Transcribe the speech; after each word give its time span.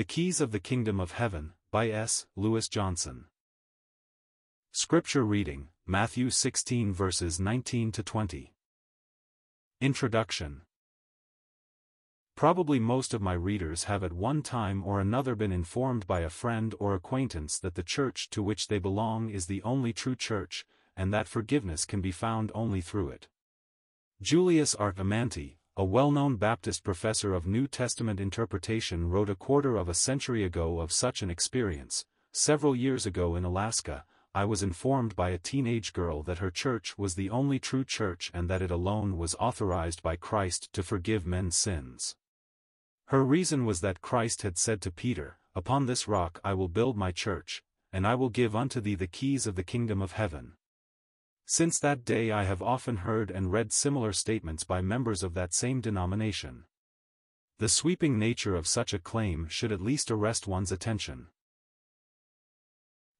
The 0.00 0.04
Keys 0.04 0.40
of 0.40 0.50
the 0.50 0.60
Kingdom 0.60 0.98
of 0.98 1.12
Heaven, 1.12 1.52
by 1.70 1.90
S. 1.90 2.24
Lewis 2.34 2.68
Johnson. 2.68 3.26
Scripture 4.72 5.26
reading, 5.26 5.68
Matthew 5.86 6.30
16 6.30 6.90
verses 6.94 7.38
19 7.38 7.92
to 7.92 8.02
20. 8.02 8.54
Introduction 9.82 10.62
Probably 12.34 12.80
most 12.80 13.12
of 13.12 13.20
my 13.20 13.34
readers 13.34 13.84
have 13.84 14.02
at 14.02 14.14
one 14.14 14.40
time 14.40 14.82
or 14.86 15.00
another 15.00 15.34
been 15.34 15.52
informed 15.52 16.06
by 16.06 16.20
a 16.20 16.30
friend 16.30 16.74
or 16.78 16.94
acquaintance 16.94 17.58
that 17.58 17.74
the 17.74 17.82
church 17.82 18.30
to 18.30 18.42
which 18.42 18.68
they 18.68 18.78
belong 18.78 19.28
is 19.28 19.48
the 19.48 19.62
only 19.64 19.92
true 19.92 20.16
church, 20.16 20.64
and 20.96 21.12
that 21.12 21.28
forgiveness 21.28 21.84
can 21.84 22.00
be 22.00 22.10
found 22.10 22.50
only 22.54 22.80
through 22.80 23.10
it. 23.10 23.28
Julius 24.22 24.74
R. 24.74 24.94
A 25.76 25.84
well-known 25.84 26.36
Baptist 26.36 26.82
professor 26.82 27.32
of 27.32 27.46
New 27.46 27.68
Testament 27.68 28.18
interpretation 28.18 29.08
wrote 29.08 29.30
a 29.30 29.36
quarter 29.36 29.76
of 29.76 29.88
a 29.88 29.94
century 29.94 30.42
ago 30.42 30.80
of 30.80 30.90
such 30.90 31.22
an 31.22 31.30
experience. 31.30 32.04
Several 32.32 32.74
years 32.74 33.06
ago 33.06 33.36
in 33.36 33.44
Alaska, 33.44 34.04
I 34.34 34.44
was 34.46 34.64
informed 34.64 35.14
by 35.14 35.30
a 35.30 35.38
teenage 35.38 35.92
girl 35.92 36.24
that 36.24 36.38
her 36.38 36.50
church 36.50 36.98
was 36.98 37.14
the 37.14 37.30
only 37.30 37.60
true 37.60 37.84
church 37.84 38.32
and 38.34 38.50
that 38.50 38.62
it 38.62 38.70
alone 38.70 39.16
was 39.16 39.36
authorized 39.38 40.02
by 40.02 40.16
Christ 40.16 40.72
to 40.72 40.82
forgive 40.82 41.24
men's 41.24 41.56
sins. 41.56 42.16
Her 43.06 43.24
reason 43.24 43.64
was 43.64 43.80
that 43.80 44.00
Christ 44.00 44.42
had 44.42 44.58
said 44.58 44.80
to 44.82 44.90
Peter, 44.90 45.38
Upon 45.54 45.86
this 45.86 46.06
rock 46.08 46.40
I 46.44 46.52
will 46.54 46.68
build 46.68 46.96
my 46.96 47.10
church, 47.10 47.62
and 47.92 48.06
I 48.06 48.16
will 48.16 48.28
give 48.28 48.54
unto 48.54 48.80
thee 48.80 48.96
the 48.96 49.06
keys 49.06 49.46
of 49.46 49.54
the 49.54 49.64
kingdom 49.64 50.02
of 50.02 50.12
heaven. 50.12 50.52
Since 51.52 51.80
that 51.80 52.04
day 52.04 52.30
I 52.30 52.44
have 52.44 52.62
often 52.62 52.98
heard 52.98 53.28
and 53.28 53.50
read 53.50 53.72
similar 53.72 54.12
statements 54.12 54.62
by 54.62 54.82
members 54.82 55.24
of 55.24 55.34
that 55.34 55.52
same 55.52 55.80
denomination. 55.80 56.62
The 57.58 57.68
sweeping 57.68 58.20
nature 58.20 58.54
of 58.54 58.68
such 58.68 58.94
a 58.94 59.00
claim 59.00 59.48
should 59.48 59.72
at 59.72 59.80
least 59.80 60.12
arrest 60.12 60.46
one's 60.46 60.70
attention. 60.70 61.26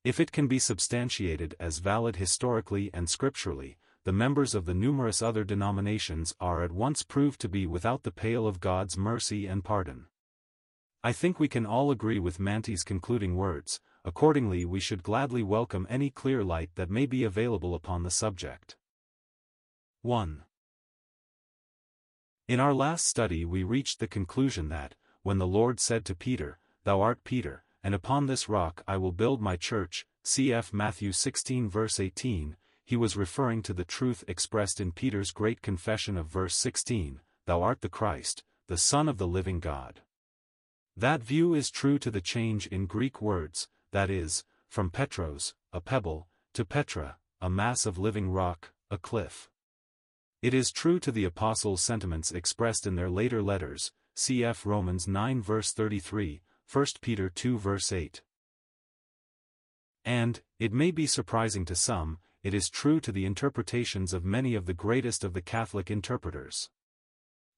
If 0.04 0.20
it 0.20 0.30
can 0.30 0.46
be 0.46 0.60
substantiated 0.60 1.56
as 1.58 1.80
valid 1.80 2.16
historically 2.16 2.88
and 2.94 3.10
scripturally, 3.10 3.78
the 4.04 4.12
members 4.12 4.54
of 4.54 4.64
the 4.64 4.74
numerous 4.74 5.20
other 5.20 5.42
denominations 5.42 6.32
are 6.38 6.62
at 6.62 6.70
once 6.70 7.02
proved 7.02 7.40
to 7.40 7.48
be 7.48 7.66
without 7.66 8.04
the 8.04 8.12
pale 8.12 8.46
of 8.46 8.60
God's 8.60 8.96
mercy 8.96 9.48
and 9.48 9.64
pardon. 9.64 10.06
I 11.02 11.12
think 11.12 11.40
we 11.40 11.48
can 11.48 11.66
all 11.66 11.90
agree 11.90 12.20
with 12.20 12.38
Mantey's 12.38 12.84
concluding 12.84 13.34
words, 13.34 13.80
accordingly 14.04 14.64
we 14.64 14.80
should 14.80 15.02
gladly 15.02 15.42
welcome 15.42 15.86
any 15.90 16.10
clear 16.10 16.42
light 16.42 16.70
that 16.74 16.90
may 16.90 17.06
be 17.06 17.24
available 17.24 17.74
upon 17.74 18.02
the 18.02 18.10
subject. 18.10 18.76
1. 20.02 20.42
In 22.48 22.60
our 22.60 22.72
last 22.72 23.06
study 23.06 23.44
we 23.44 23.62
reached 23.62 24.00
the 24.00 24.08
conclusion 24.08 24.70
that, 24.70 24.94
when 25.22 25.38
the 25.38 25.46
Lord 25.46 25.78
said 25.78 26.04
to 26.06 26.14
Peter, 26.14 26.58
Thou 26.84 27.00
art 27.00 27.22
Peter, 27.24 27.64
and 27.82 27.94
upon 27.94 28.26
this 28.26 28.48
rock 28.48 28.82
I 28.88 28.96
will 28.96 29.12
build 29.12 29.40
my 29.40 29.56
church, 29.56 30.06
cf. 30.24 30.72
Matthew 30.72 31.12
16 31.12 31.68
verse 31.68 32.00
18, 32.00 32.56
he 32.84 32.96
was 32.96 33.16
referring 33.16 33.62
to 33.62 33.72
the 33.72 33.84
truth 33.84 34.24
expressed 34.26 34.80
in 34.80 34.92
Peter's 34.92 35.30
great 35.30 35.62
confession 35.62 36.16
of 36.16 36.26
verse 36.26 36.56
16, 36.56 37.20
Thou 37.46 37.62
art 37.62 37.82
the 37.82 37.88
Christ, 37.88 38.42
the 38.66 38.76
Son 38.76 39.08
of 39.08 39.18
the 39.18 39.28
living 39.28 39.60
God. 39.60 40.00
That 40.96 41.22
view 41.22 41.54
is 41.54 41.70
true 41.70 41.98
to 42.00 42.10
the 42.10 42.20
change 42.20 42.66
in 42.66 42.86
Greek 42.86 43.22
words, 43.22 43.68
that 43.92 44.10
is, 44.10 44.44
from 44.68 44.90
Petros, 44.90 45.54
a 45.72 45.80
pebble, 45.80 46.28
to 46.54 46.64
Petra, 46.64 47.16
a 47.40 47.50
mass 47.50 47.86
of 47.86 47.98
living 47.98 48.30
rock, 48.30 48.72
a 48.90 48.98
cliff. 48.98 49.50
It 50.42 50.54
is 50.54 50.70
true 50.70 50.98
to 51.00 51.12
the 51.12 51.24
apostles' 51.24 51.82
sentiments 51.82 52.32
expressed 52.32 52.86
in 52.86 52.94
their 52.94 53.10
later 53.10 53.42
letters, 53.42 53.92
cf. 54.16 54.64
Romans 54.64 55.06
9 55.06 55.42
verse 55.42 55.72
33, 55.72 56.42
1 56.72 56.86
Peter 57.00 57.28
2 57.28 57.58
verse 57.58 57.92
8. 57.92 58.22
And, 60.04 60.40
it 60.58 60.72
may 60.72 60.90
be 60.90 61.06
surprising 61.06 61.64
to 61.66 61.74
some, 61.74 62.18
it 62.42 62.54
is 62.54 62.70
true 62.70 63.00
to 63.00 63.12
the 63.12 63.26
interpretations 63.26 64.14
of 64.14 64.24
many 64.24 64.54
of 64.54 64.66
the 64.66 64.72
greatest 64.72 65.24
of 65.24 65.34
the 65.34 65.42
Catholic 65.42 65.90
interpreters. 65.90 66.70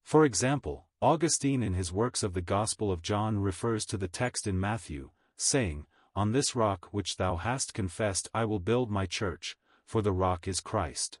For 0.03 0.25
example, 0.25 0.87
Augustine 1.01 1.63
in 1.63 1.73
his 1.73 1.93
works 1.93 2.21
of 2.21 2.33
the 2.33 2.41
Gospel 2.41 2.91
of 2.91 3.01
John 3.01 3.39
refers 3.39 3.85
to 3.85 3.97
the 3.97 4.09
text 4.09 4.45
in 4.45 4.59
Matthew, 4.59 5.11
saying, 5.37 5.85
on 6.15 6.31
this 6.31 6.55
rock 6.55 6.87
which 6.91 7.17
thou 7.17 7.37
hast 7.37 7.73
confessed 7.73 8.29
I 8.33 8.45
will 8.45 8.59
build 8.59 8.91
my 8.91 9.05
church, 9.05 9.55
for 9.85 10.01
the 10.01 10.11
rock 10.11 10.47
is 10.47 10.59
Christ. 10.59 11.19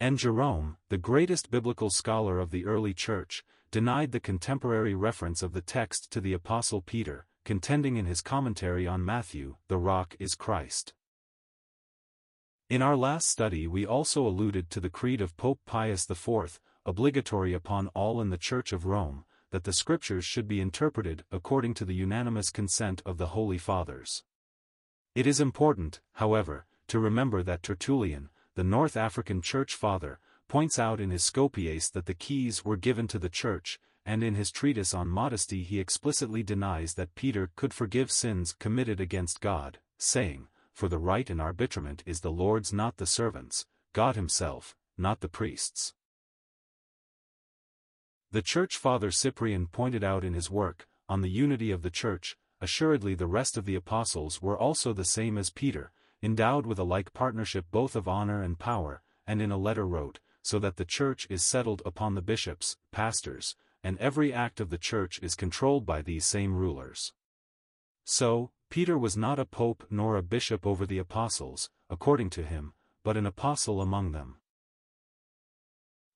And 0.00 0.18
Jerome, 0.18 0.78
the 0.88 0.98
greatest 0.98 1.50
biblical 1.50 1.90
scholar 1.90 2.38
of 2.38 2.50
the 2.50 2.64
early 2.64 2.94
church, 2.94 3.44
denied 3.70 4.12
the 4.12 4.20
contemporary 4.20 4.94
reference 4.94 5.42
of 5.42 5.52
the 5.52 5.60
text 5.60 6.10
to 6.12 6.20
the 6.20 6.32
Apostle 6.32 6.80
Peter, 6.80 7.26
contending 7.44 7.96
in 7.96 8.06
his 8.06 8.20
commentary 8.20 8.86
on 8.86 9.04
Matthew, 9.04 9.56
the 9.68 9.78
rock 9.78 10.16
is 10.18 10.34
Christ. 10.34 10.94
In 12.68 12.82
our 12.82 12.96
last 12.96 13.28
study 13.28 13.66
we 13.66 13.84
also 13.84 14.26
alluded 14.26 14.70
to 14.70 14.80
the 14.80 14.90
creed 14.90 15.20
of 15.20 15.36
Pope 15.36 15.60
Pius 15.66 16.08
IV, 16.08 16.60
obligatory 16.86 17.52
upon 17.52 17.88
all 17.88 18.20
in 18.20 18.30
the 18.30 18.38
Church 18.38 18.72
of 18.72 18.86
Rome, 18.86 19.24
that 19.50 19.64
the 19.64 19.72
scriptures 19.72 20.24
should 20.24 20.48
be 20.48 20.60
interpreted 20.60 21.24
according 21.30 21.74
to 21.74 21.84
the 21.84 21.94
unanimous 21.94 22.50
consent 22.50 23.02
of 23.04 23.18
the 23.18 23.28
Holy 23.28 23.58
Fathers. 23.58 24.22
It 25.14 25.26
is 25.26 25.40
important, 25.40 26.00
however, 26.14 26.66
to 26.88 26.98
remember 26.98 27.42
that 27.42 27.62
Tertullian, 27.62 28.30
the 28.54 28.64
North 28.64 28.96
African 28.96 29.42
Church 29.42 29.74
Father, 29.74 30.18
points 30.48 30.78
out 30.78 31.00
in 31.00 31.10
his 31.10 31.22
Scorpiace 31.22 31.90
that 31.90 32.06
the 32.06 32.14
keys 32.14 32.64
were 32.64 32.76
given 32.76 33.06
to 33.08 33.18
the 33.18 33.28
Church, 33.28 33.78
and 34.04 34.24
in 34.24 34.34
his 34.34 34.50
treatise 34.50 34.94
on 34.94 35.08
modesty 35.08 35.62
he 35.62 35.78
explicitly 35.78 36.42
denies 36.42 36.94
that 36.94 37.14
Peter 37.14 37.50
could 37.54 37.72
forgive 37.72 38.10
sins 38.10 38.52
committed 38.52 39.00
against 39.00 39.40
God, 39.40 39.78
saying, 39.98 40.48
For 40.72 40.88
the 40.88 40.98
right 40.98 41.28
and 41.28 41.40
arbitrament 41.40 42.02
is 42.06 42.20
the 42.20 42.32
Lord's 42.32 42.72
not 42.72 42.96
the 42.96 43.06
servants, 43.06 43.66
God 43.92 44.16
himself, 44.16 44.76
not 44.98 45.20
the 45.20 45.28
priests. 45.28 45.94
The 48.32 48.42
Church 48.42 48.76
Father 48.76 49.10
Cyprian 49.10 49.66
pointed 49.66 50.04
out 50.04 50.22
in 50.22 50.34
his 50.34 50.48
work, 50.48 50.86
On 51.08 51.20
the 51.20 51.28
Unity 51.28 51.72
of 51.72 51.82
the 51.82 51.90
Church, 51.90 52.36
assuredly 52.60 53.16
the 53.16 53.26
rest 53.26 53.56
of 53.56 53.64
the 53.64 53.74
apostles 53.74 54.40
were 54.40 54.56
also 54.56 54.92
the 54.92 55.04
same 55.04 55.36
as 55.36 55.50
Peter, 55.50 55.90
endowed 56.22 56.64
with 56.64 56.78
a 56.78 56.84
like 56.84 57.12
partnership 57.12 57.66
both 57.72 57.96
of 57.96 58.06
honor 58.06 58.40
and 58.40 58.56
power, 58.56 59.02
and 59.26 59.42
in 59.42 59.50
a 59.50 59.56
letter 59.56 59.84
wrote, 59.84 60.20
so 60.42 60.60
that 60.60 60.76
the 60.76 60.84
church 60.84 61.26
is 61.28 61.42
settled 61.42 61.82
upon 61.84 62.14
the 62.14 62.22
bishops, 62.22 62.76
pastors, 62.92 63.56
and 63.82 63.98
every 63.98 64.32
act 64.32 64.60
of 64.60 64.70
the 64.70 64.78
church 64.78 65.18
is 65.24 65.34
controlled 65.34 65.84
by 65.84 66.00
these 66.00 66.24
same 66.24 66.54
rulers. 66.54 67.12
So, 68.04 68.52
Peter 68.68 68.96
was 68.96 69.16
not 69.16 69.40
a 69.40 69.44
pope 69.44 69.84
nor 69.90 70.16
a 70.16 70.22
bishop 70.22 70.64
over 70.64 70.86
the 70.86 70.98
apostles, 70.98 71.68
according 71.88 72.30
to 72.30 72.44
him, 72.44 72.74
but 73.02 73.16
an 73.16 73.26
apostle 73.26 73.80
among 73.80 74.12
them. 74.12 74.36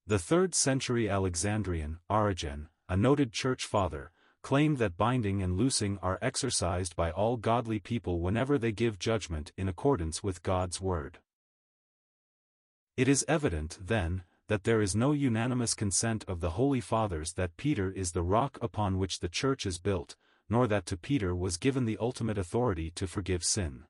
The 0.07 0.17
3rd 0.17 0.55
century 0.55 1.09
Alexandrian, 1.09 1.99
Origen, 2.11 2.69
a 2.91 2.97
noted 2.97 3.33
church 3.33 3.65
father, 3.65 4.13
claimed 4.43 4.77
that 4.77 4.99
binding 4.99 5.43
and 5.43 5.57
loosing 5.57 5.97
are 6.03 6.19
exercised 6.21 6.95
by 6.95 7.11
all 7.11 7.39
godly 7.39 7.79
people 7.79 8.21
whenever 8.21 8.59
they 8.59 8.71
give 8.71 8.99
judgment 8.99 9.51
in 9.57 9.67
accordance 9.67 10.23
with 10.23 10.43
God's 10.43 10.79
word. 10.79 11.21
It 12.99 13.09
is 13.09 13.25
evident, 13.27 13.79
then, 13.81 14.25
that 14.49 14.65
there 14.65 14.83
is 14.83 14.95
no 14.95 15.13
unanimous 15.13 15.73
consent 15.73 16.23
of 16.29 16.41
the 16.41 16.51
Holy 16.51 16.83
Fathers 16.83 17.33
that 17.33 17.57
Peter 17.57 17.91
is 17.91 18.13
the 18.13 18.23
rock 18.23 18.59
upon 18.61 18.99
which 18.99 19.21
the 19.21 19.31
Church 19.31 19.65
is 19.65 19.79
built, 19.79 20.17
nor 20.51 20.67
that 20.67 20.85
to 20.85 20.99
Peter 20.99 21.35
was 21.35 21.57
given 21.57 21.87
the 21.87 21.97
ultimate 21.99 22.37
authority 22.37 22.91
to 22.91 23.07
forgive 23.07 23.43
sin. 23.43 23.85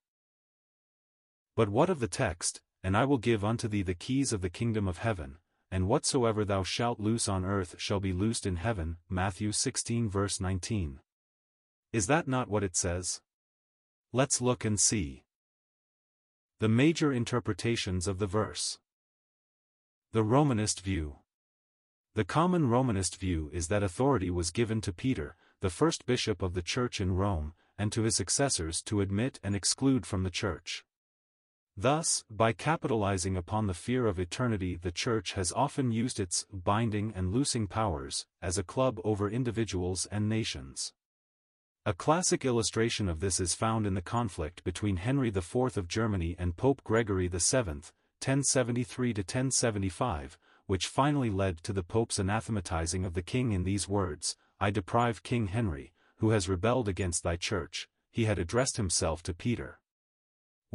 But 1.57 1.71
what 1.71 1.91
of 1.91 1.99
the 1.99 2.07
text, 2.07 2.63
and 2.85 2.97
I 2.97 3.05
will 3.05 3.19
give 3.19 3.45
unto 3.45 3.67
thee 3.67 3.83
the 3.83 3.95
keys 3.95 4.33
of 4.33 4.43
the 4.43 4.49
kingdom 4.49 4.87
of 4.87 4.99
heaven, 4.99 5.39
and 5.75 5.89
whatsoever 5.89 6.45
thou 6.45 6.63
shalt 6.63 7.01
loose 7.01 7.27
on 7.27 7.45
earth 7.45 7.75
shall 7.79 7.99
be 7.99 8.13
loosed 8.13 8.47
in 8.47 8.55
heaven. 8.55 8.97
Matthew 9.11 9.51
16 9.51 10.09
verse 10.09 10.41
19. 10.41 11.01
Is 11.93 12.07
that 12.07 12.29
not 12.29 12.49
what 12.49 12.63
it 12.63 12.77
says? 12.77 13.21
Let's 14.13 14.41
look 14.41 14.65
and 14.65 14.79
see. 14.79 15.25
The 16.61 16.69
major 16.69 17.13
interpretations 17.13 18.07
of 18.07 18.21
the 18.21 18.29
verse. 18.29 18.79
The 20.13 20.23
Romanist 20.23 20.81
view. 20.81 21.17
The 22.15 22.25
common 22.25 22.69
Romanist 22.69 23.17
view 23.17 23.51
is 23.53 23.67
that 23.67 23.83
authority 23.83 24.31
was 24.31 24.53
given 24.53 24.81
to 24.83 24.93
Peter, 24.93 25.35
the 25.61 25.71
first 25.71 26.07
bishop 26.07 26.41
of 26.41 26.55
the 26.55 26.63
church 26.63 27.01
in 27.01 27.17
Rome, 27.17 27.53
and 27.77 27.91
to 27.91 28.03
his 28.03 28.15
successors 28.15 28.81
to 28.83 29.01
admit 29.01 29.41
and 29.43 29.57
exclude 29.57 30.07
from 30.07 30.23
the 30.23 30.31
church. 30.31 30.85
Thus, 31.77 32.23
by 32.31 32.53
capitalizing 32.53 33.37
upon 33.37 33.67
the 33.67 33.75
fear 33.75 34.07
of 34.07 34.21
eternity 34.21 34.77
the 34.77 34.93
Church 34.93 35.33
has 35.33 35.51
often 35.53 35.91
used 35.91 36.21
its 36.21 36.47
binding 36.53 37.13
and 37.17 37.33
loosing 37.33 37.67
powers 37.67 38.27
as 38.41 38.57
a 38.57 38.63
club 38.63 39.01
over 39.03 39.29
individuals 39.29 40.07
and 40.11 40.29
nations. 40.29 40.93
A 41.85 41.93
classic 41.93 42.45
illustration 42.45 43.09
of 43.09 43.19
this 43.19 43.41
is 43.41 43.55
found 43.55 43.87
in 43.87 43.95
the 43.95 44.01
conflict 44.01 44.63
between 44.63 44.99
Henry 44.99 45.29
IV 45.29 45.77
of 45.77 45.89
Germany 45.89 46.37
and 46.39 46.57
Pope 46.57 46.85
Gregory 46.85 47.27
VII, 47.29 47.83
1073-1075, 48.21 50.37
which 50.67 50.87
finally 50.87 51.29
led 51.29 51.59
to 51.65 51.73
the 51.73 51.83
Pope's 51.83 52.19
anathematizing 52.19 53.05
of 53.05 53.15
the 53.15 53.21
king 53.21 53.51
in 53.53 53.65
these 53.65 53.89
words, 53.89 54.37
I 54.61 54.71
deprive 54.71 55.25
King 55.25 55.49
Henry, 55.49 55.93
who 56.19 56.31
has 56.31 56.49
rebelled 56.49 56.89
against 56.89 57.23
thy 57.23 57.37
church, 57.37 57.89
he 58.11 58.25
had 58.27 58.39
addressed 58.39 58.77
himself 58.77 59.23
to 59.25 59.35
Peter. 59.35 59.81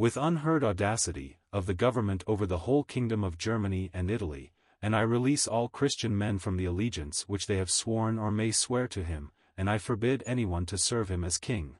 With 0.00 0.16
unheard 0.16 0.64
audacity, 0.64 1.40
of 1.52 1.66
the 1.66 1.74
government 1.74 2.24
over 2.26 2.46
the 2.46 2.60
whole 2.60 2.84
kingdom 2.84 3.22
of 3.22 3.36
Germany 3.36 3.90
and 3.92 4.10
Italy, 4.10 4.54
and 4.80 4.96
I 4.96 5.02
release 5.02 5.46
all 5.46 5.68
Christian 5.68 6.16
men 6.16 6.38
from 6.38 6.56
the 6.56 6.64
allegiance 6.64 7.28
which 7.28 7.46
they 7.46 7.58
have 7.58 7.70
sworn 7.70 8.18
or 8.18 8.30
may 8.30 8.50
swear 8.50 8.88
to 8.88 9.04
him, 9.04 9.30
and 9.58 9.68
I 9.68 9.76
forbid 9.76 10.22
anyone 10.24 10.64
to 10.64 10.78
serve 10.78 11.10
him 11.10 11.22
as 11.22 11.36
king. 11.36 11.76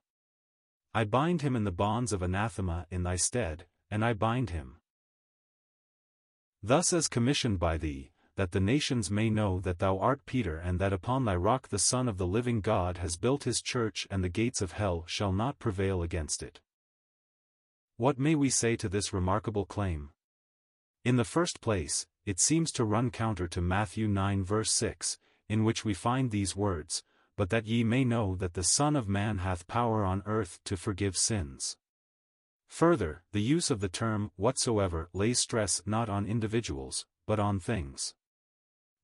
I 0.93 1.05
bind 1.05 1.41
him 1.41 1.57
in 1.57 1.65
the 1.65 1.73
bonds 1.73 2.13
of 2.13 2.21
anathema 2.21 2.87
in 2.91 3.05
thy 3.05 3.17
stead, 3.17 3.65
and 3.91 4.05
I 4.05 4.13
bind 4.13 4.51
him. 4.51 4.83
Thus 6.63 6.93
as 6.93 7.09
commissioned 7.09 7.59
by 7.59 7.79
thee, 7.79 8.13
that 8.37 8.53
the 8.53 8.61
nations 8.61 9.11
may 9.11 9.31
know 9.31 9.61
that 9.61 9.79
thou 9.79 9.99
art 9.99 10.27
Peter 10.27 10.59
and 10.59 10.79
that 10.79 10.93
upon 10.93 11.25
thy 11.25 11.37
rock 11.37 11.69
the 11.69 11.79
Son 11.79 12.07
of 12.07 12.19
the 12.19 12.27
living 12.27 12.61
God 12.61 12.99
has 12.99 13.17
built 13.17 13.45
his 13.45 13.63
church 13.63 14.07
and 14.11 14.23
the 14.23 14.29
gates 14.29 14.61
of 14.61 14.73
hell 14.73 15.05
shall 15.07 15.33
not 15.33 15.59
prevail 15.59 16.03
against 16.03 16.43
it. 16.43 16.61
What 18.01 18.19
may 18.19 18.35
we 18.35 18.49
say 18.49 18.77
to 18.77 18.89
this 18.89 19.13
remarkable 19.13 19.67
claim? 19.67 20.09
In 21.05 21.17
the 21.17 21.23
first 21.23 21.61
place, 21.61 22.07
it 22.25 22.41
seems 22.41 22.73
to 22.73 22.85
run 22.87 23.11
counter 23.11 23.47
to 23.49 23.61
Matthew 23.61 24.09
9 24.09 24.43
verse 24.43 24.73
6, 24.73 25.19
in 25.51 25.65
which 25.65 25.85
we 25.85 25.93
find 25.93 26.31
these 26.31 26.57
words, 26.57 27.03
But 27.37 27.51
that 27.51 27.67
ye 27.67 27.85
may 27.85 28.07
know 28.07 28.37
that 28.37 28.55
the 28.55 28.63
Son 28.63 28.97
of 28.97 29.07
Man 29.07 29.37
hath 29.41 29.67
power 29.67 30.03
on 30.03 30.23
earth 30.25 30.61
to 30.65 30.79
forgive 30.79 31.15
sins. 31.15 31.77
Further, 32.69 33.23
the 33.33 33.43
use 33.43 33.71
of 33.71 33.81
the 33.81 33.91
term 33.91 34.31
whatsoever 34.37 35.11
lays 35.13 35.39
stress 35.39 35.83
not 35.85 36.09
on 36.09 36.25
individuals, 36.25 37.05
but 37.27 37.39
on 37.39 37.61
things. 37.61 38.15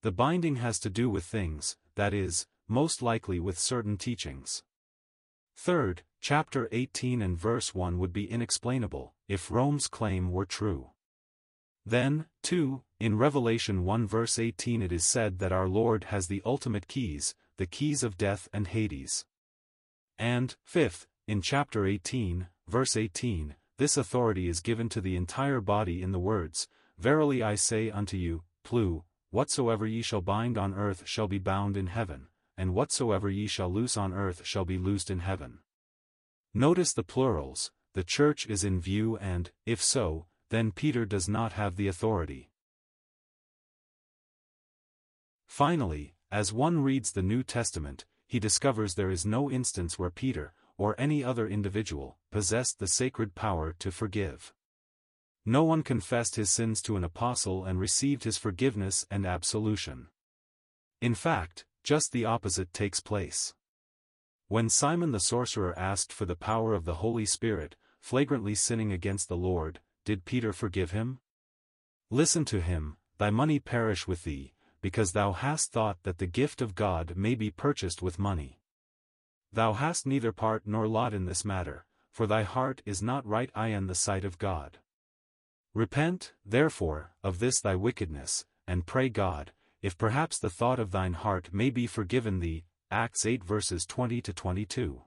The 0.00 0.10
binding 0.10 0.56
has 0.56 0.78
to 0.78 0.88
do 0.88 1.10
with 1.10 1.24
things, 1.24 1.76
that 1.96 2.14
is, 2.14 2.46
most 2.66 3.02
likely 3.02 3.40
with 3.40 3.58
certain 3.58 3.98
teachings. 3.98 4.62
Third, 5.54 6.02
chapter 6.28 6.68
18 6.72 7.22
and 7.22 7.38
verse 7.38 7.72
1 7.72 8.00
would 8.00 8.12
be 8.12 8.28
inexplainable, 8.28 9.14
if 9.28 9.48
Rome's 9.48 9.86
claim 9.86 10.32
were 10.32 10.44
true. 10.44 10.90
Then, 11.84 12.26
too, 12.42 12.82
in 12.98 13.16
Revelation 13.16 13.84
1 13.84 14.08
verse 14.08 14.36
18 14.36 14.82
it 14.82 14.90
is 14.90 15.04
said 15.04 15.38
that 15.38 15.52
our 15.52 15.68
Lord 15.68 16.02
has 16.10 16.26
the 16.26 16.42
ultimate 16.44 16.88
keys, 16.88 17.36
the 17.58 17.66
keys 17.66 18.02
of 18.02 18.18
death 18.18 18.48
and 18.52 18.66
Hades. 18.66 19.24
And, 20.18 20.56
fifth, 20.64 21.06
in 21.28 21.42
chapter 21.42 21.86
18, 21.86 22.48
verse 22.66 22.96
18, 22.96 23.54
this 23.78 23.96
authority 23.96 24.48
is 24.48 24.58
given 24.58 24.88
to 24.88 25.00
the 25.00 25.14
entire 25.14 25.60
body 25.60 26.02
in 26.02 26.10
the 26.10 26.18
words, 26.18 26.66
Verily 26.98 27.40
I 27.40 27.54
say 27.54 27.88
unto 27.88 28.16
you, 28.16 28.42
Plu, 28.64 29.04
whatsoever 29.30 29.86
ye 29.86 30.02
shall 30.02 30.22
bind 30.22 30.58
on 30.58 30.74
earth 30.74 31.06
shall 31.06 31.28
be 31.28 31.38
bound 31.38 31.76
in 31.76 31.86
heaven, 31.86 32.26
and 32.58 32.74
whatsoever 32.74 33.30
ye 33.30 33.46
shall 33.46 33.72
loose 33.72 33.96
on 33.96 34.12
earth 34.12 34.44
shall 34.44 34.64
be 34.64 34.76
loosed 34.76 35.08
in 35.08 35.20
heaven. 35.20 35.60
Notice 36.58 36.94
the 36.94 37.02
plurals, 37.02 37.70
the 37.92 38.02
church 38.02 38.46
is 38.46 38.64
in 38.64 38.80
view 38.80 39.18
and, 39.18 39.50
if 39.66 39.82
so, 39.82 40.24
then 40.48 40.72
Peter 40.72 41.04
does 41.04 41.28
not 41.28 41.52
have 41.52 41.76
the 41.76 41.86
authority. 41.86 42.50
Finally, 45.46 46.14
as 46.30 46.54
one 46.54 46.82
reads 46.82 47.12
the 47.12 47.20
New 47.20 47.42
Testament, 47.42 48.06
he 48.26 48.40
discovers 48.40 48.94
there 48.94 49.10
is 49.10 49.26
no 49.26 49.50
instance 49.50 49.98
where 49.98 50.08
Peter, 50.08 50.54
or 50.78 50.98
any 50.98 51.22
other 51.22 51.46
individual, 51.46 52.16
possessed 52.32 52.78
the 52.78 52.88
sacred 52.88 53.34
power 53.34 53.74
to 53.78 53.90
forgive. 53.90 54.54
No 55.44 55.62
one 55.62 55.82
confessed 55.82 56.36
his 56.36 56.50
sins 56.50 56.80
to 56.82 56.96
an 56.96 57.04
apostle 57.04 57.66
and 57.66 57.78
received 57.78 58.24
his 58.24 58.38
forgiveness 58.38 59.04
and 59.10 59.26
absolution. 59.26 60.06
In 61.02 61.14
fact, 61.14 61.66
just 61.84 62.12
the 62.12 62.24
opposite 62.24 62.72
takes 62.72 63.00
place. 63.00 63.52
When 64.48 64.68
Simon 64.68 65.10
the 65.10 65.18
sorcerer 65.18 65.76
asked 65.76 66.12
for 66.12 66.24
the 66.24 66.36
power 66.36 66.72
of 66.72 66.84
the 66.84 66.94
Holy 66.94 67.26
Spirit, 67.26 67.74
flagrantly 67.98 68.54
sinning 68.54 68.92
against 68.92 69.28
the 69.28 69.36
Lord, 69.36 69.80
did 70.04 70.24
Peter 70.24 70.52
forgive 70.52 70.92
him? 70.92 71.18
Listen 72.10 72.44
to 72.44 72.60
him, 72.60 72.96
thy 73.18 73.30
money 73.30 73.58
perish 73.58 74.06
with 74.06 74.22
thee, 74.22 74.54
because 74.80 75.10
thou 75.10 75.32
hast 75.32 75.72
thought 75.72 76.00
that 76.04 76.18
the 76.18 76.28
gift 76.28 76.62
of 76.62 76.76
God 76.76 77.16
may 77.16 77.34
be 77.34 77.50
purchased 77.50 78.02
with 78.02 78.20
money. 78.20 78.60
Thou 79.52 79.72
hast 79.72 80.06
neither 80.06 80.30
part 80.30 80.62
nor 80.64 80.86
lot 80.86 81.12
in 81.12 81.24
this 81.24 81.44
matter, 81.44 81.84
for 82.12 82.28
thy 82.28 82.44
heart 82.44 82.82
is 82.86 83.02
not 83.02 83.26
right 83.26 83.50
I 83.52 83.68
in 83.68 83.88
the 83.88 83.96
sight 83.96 84.24
of 84.24 84.38
God. 84.38 84.78
Repent, 85.74 86.34
therefore, 86.44 87.10
of 87.24 87.40
this 87.40 87.60
thy 87.60 87.74
wickedness, 87.74 88.44
and 88.68 88.86
pray 88.86 89.08
God, 89.08 89.50
if 89.82 89.98
perhaps 89.98 90.38
the 90.38 90.50
thought 90.50 90.78
of 90.78 90.92
thine 90.92 91.14
heart 91.14 91.52
may 91.52 91.70
be 91.70 91.88
forgiven 91.88 92.38
thee. 92.38 92.64
Acts 92.92 93.26
8 93.26 93.42
verses 93.42 93.84
20 93.84 94.22
to 94.22 94.32
22. 94.32 95.02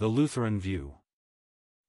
The 0.00 0.08
Lutheran 0.08 0.58
View 0.58 0.94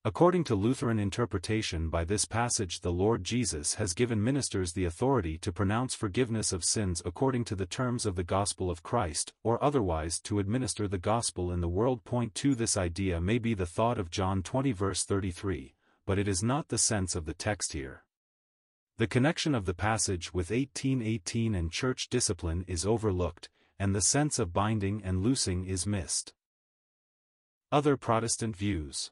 According 0.06 0.44
to 0.44 0.54
Lutheran 0.54 1.00
interpretation 1.00 1.90
by 1.90 2.04
this 2.04 2.26
passage 2.26 2.82
the 2.82 2.92
Lord 2.92 3.24
Jesus 3.24 3.74
has 3.74 3.96
given 3.96 4.24
ministers 4.24 4.74
the 4.74 4.86
authority 4.86 5.40
to 5.40 5.52
pronounce 5.52 5.96
forgiveness 5.96 6.54
of 6.54 6.64
sins 6.64 7.02
according 7.04 7.46
to 7.46 7.56
the 7.56 7.66
terms 7.66 8.06
of 8.06 8.16
the 8.16 8.24
gospel 8.24 8.70
of 8.70 8.84
Christ, 8.84 9.34
or 9.44 9.62
otherwise 9.64 10.20
to 10.20 10.38
administer 10.38 10.88
the 10.88 11.00
gospel 11.00 11.52
in 11.52 11.60
the 11.60 11.68
world. 11.68 12.04
Point 12.04 12.36
2 12.36 12.54
This 12.54 12.78
idea 12.78 13.20
may 13.20 13.40
be 13.40 13.56
the 13.56 13.66
thought 13.66 13.98
of 13.98 14.12
John 14.12 14.44
20 14.44 14.72
verse 14.72 15.04
33, 15.04 15.74
but 16.06 16.20
it 16.20 16.28
is 16.28 16.44
not 16.44 16.68
the 16.68 16.78
sense 16.78 17.16
of 17.16 17.26
the 17.26 17.34
text 17.34 17.74
here. 17.74 18.04
The 19.00 19.08
connection 19.08 19.56
of 19.56 19.66
the 19.66 19.74
passage 19.74 20.32
with 20.32 20.52
1818 20.52 21.56
and 21.56 21.72
church 21.72 22.08
discipline 22.08 22.66
is 22.68 22.86
overlooked, 22.86 23.50
and 23.80 23.96
the 23.96 24.02
sense 24.02 24.40
of 24.40 24.54
binding 24.54 25.04
and 25.04 25.24
loosing 25.24 25.66
is 25.66 25.86
missed. 25.86 26.34
Other 27.72 27.98
Protestant 27.98 28.56
views 28.56 29.12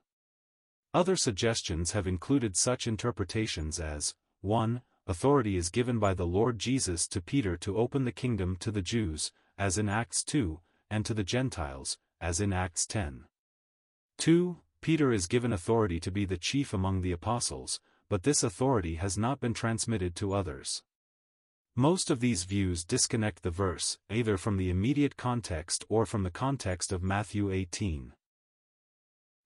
other 0.95 1.17
suggestions 1.17 1.91
have 1.91 2.07
included 2.07 2.55
such 2.55 2.87
interpretations 2.87 3.81
as 3.81 4.15
1. 4.39 4.81
Authority 5.07 5.57
is 5.57 5.67
given 5.67 5.99
by 5.99 6.13
the 6.13 6.25
Lord 6.25 6.57
Jesus 6.57 7.05
to 7.09 7.19
Peter 7.19 7.57
to 7.57 7.77
open 7.77 8.05
the 8.05 8.13
kingdom 8.13 8.55
to 8.61 8.71
the 8.71 8.81
Jews, 8.81 9.33
as 9.57 9.77
in 9.77 9.89
Acts 9.89 10.23
2, 10.23 10.61
and 10.89 11.05
to 11.05 11.13
the 11.13 11.25
Gentiles, 11.25 11.97
as 12.21 12.39
in 12.39 12.53
Acts 12.53 12.87
10. 12.87 13.25
2. 14.19 14.61
Peter 14.79 15.11
is 15.11 15.27
given 15.27 15.51
authority 15.51 15.99
to 15.99 16.11
be 16.11 16.23
the 16.23 16.37
chief 16.37 16.73
among 16.73 17.01
the 17.01 17.11
apostles, 17.11 17.81
but 18.07 18.23
this 18.23 18.41
authority 18.41 18.95
has 18.95 19.17
not 19.17 19.41
been 19.41 19.53
transmitted 19.53 20.15
to 20.15 20.31
others. 20.31 20.81
Most 21.77 22.09
of 22.09 22.21
these 22.21 22.45
views 22.45 22.85
disconnect 22.85 23.43
the 23.43 23.49
verse, 23.49 23.97
either 24.09 24.37
from 24.37 24.55
the 24.55 24.69
immediate 24.69 25.17
context 25.17 25.83
or 25.89 26.05
from 26.05 26.23
the 26.23 26.31
context 26.31 26.93
of 26.93 27.03
Matthew 27.03 27.51
18. 27.51 28.13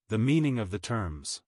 The 0.09 0.17
meaning 0.19 0.59
of 0.59 0.69
the 0.69 0.77
terms. 0.77 1.41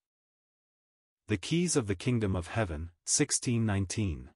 The 1.27 1.37
Keys 1.37 1.75
of 1.75 1.85
the 1.85 1.93
Kingdom 1.93 2.35
of 2.35 2.47
Heaven, 2.47 2.89
1619. 3.05 4.29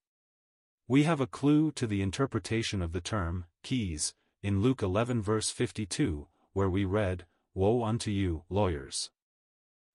We 0.88 1.02
have 1.02 1.20
a 1.20 1.25
clue 1.25 1.72
to 1.72 1.88
the 1.88 2.04
interpretation 2.04 2.80
of 2.80 2.92
the 2.92 3.02
term, 3.02 3.46
keys, 3.64 4.14
in 4.44 4.62
Luke 4.62 4.84
11 4.84 5.24
verse 5.24 5.50
52, 5.50 6.28
where 6.54 6.70
we 6.70 6.86
read, 6.86 7.25
Woe 7.56 7.84
unto 7.84 8.12
you, 8.12 8.44
lawyers! 8.50 9.10